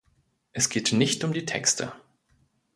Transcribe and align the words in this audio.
Es 0.51 0.69
geht 0.69 0.93
nicht 0.93 1.23
um 1.23 1.31
die 1.31 1.45
Texte. 1.45 1.93